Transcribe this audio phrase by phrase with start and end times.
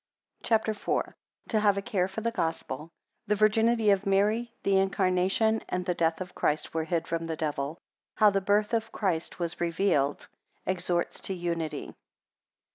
[0.41, 0.87] CHAPTER IV.
[0.87, 1.13] 1
[1.49, 2.79] To have a care for the Gospel.
[2.79, 2.89] 9
[3.27, 7.35] The virginity of Mary, the incarnation, and the death of Christ, were hid from the
[7.35, 7.63] Devil.
[7.73, 7.79] 11
[8.15, 10.21] How the birth of Christ was revealed.
[10.21, 10.31] 16
[10.65, 11.93] Exhorts to unity.